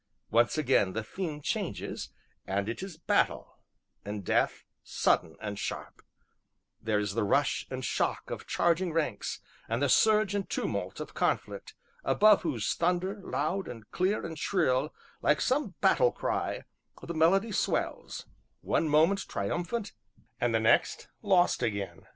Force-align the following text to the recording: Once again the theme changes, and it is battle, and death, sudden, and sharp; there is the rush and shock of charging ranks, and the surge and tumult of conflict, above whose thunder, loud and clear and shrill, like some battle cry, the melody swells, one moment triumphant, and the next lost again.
Once 0.31 0.57
again 0.57 0.93
the 0.93 1.03
theme 1.03 1.41
changes, 1.41 2.09
and 2.47 2.67
it 2.67 2.81
is 2.81 2.97
battle, 2.97 3.59
and 4.03 4.25
death, 4.25 4.65
sudden, 4.83 5.35
and 5.39 5.59
sharp; 5.59 6.01
there 6.81 6.97
is 6.97 7.13
the 7.13 7.23
rush 7.23 7.67
and 7.69 7.85
shock 7.85 8.31
of 8.31 8.47
charging 8.47 8.91
ranks, 8.91 9.41
and 9.69 9.79
the 9.79 9.87
surge 9.87 10.33
and 10.33 10.49
tumult 10.49 10.99
of 10.99 11.13
conflict, 11.13 11.75
above 12.03 12.41
whose 12.41 12.73
thunder, 12.73 13.21
loud 13.23 13.67
and 13.67 13.91
clear 13.91 14.25
and 14.25 14.39
shrill, 14.39 14.91
like 15.21 15.39
some 15.39 15.75
battle 15.81 16.11
cry, 16.11 16.63
the 17.03 17.13
melody 17.13 17.51
swells, 17.51 18.25
one 18.61 18.89
moment 18.89 19.27
triumphant, 19.27 19.93
and 20.39 20.55
the 20.55 20.59
next 20.59 21.09
lost 21.21 21.61
again. 21.61 22.07